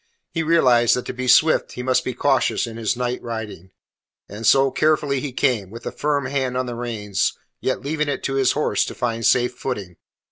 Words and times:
He 0.31 0.41
realized 0.41 0.95
that 0.95 1.05
to 1.05 1.13
be 1.13 1.27
swift 1.27 1.73
he 1.73 1.83
must 1.83 2.03
be 2.03 2.15
cautious 2.15 2.65
in 2.65 2.75
his 2.77 2.97
night 2.97 3.21
riding. 3.21 3.69
And 4.27 4.47
so, 4.47 4.71
carefully 4.71 5.19
he 5.19 5.31
came, 5.31 5.69
with 5.69 5.85
a 5.85 5.91
firm 5.91 6.25
hand 6.25 6.57
on 6.57 6.65
the 6.65 6.73
reins, 6.73 7.37
yet 7.59 7.81
leaving 7.81 8.07
it 8.09 8.23
to 8.23 8.33
his 8.33 8.53
horse 8.53 8.83
to 8.85 8.95
find 8.95 9.23
safe 9.23 9.53
footing. 9.55 9.97